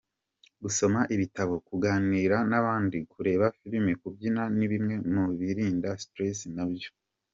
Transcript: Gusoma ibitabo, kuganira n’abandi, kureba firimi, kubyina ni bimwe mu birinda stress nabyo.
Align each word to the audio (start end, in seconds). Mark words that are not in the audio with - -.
Gusoma 0.63 1.01
ibitabo, 1.15 1.53
kuganira 1.67 2.37
n’abandi, 2.51 2.97
kureba 3.11 3.45
firimi, 3.57 3.93
kubyina 4.01 4.43
ni 4.57 4.65
bimwe 4.71 4.95
mu 5.13 5.23
birinda 5.39 5.89
stress 6.03 6.39
nabyo. 6.57 6.89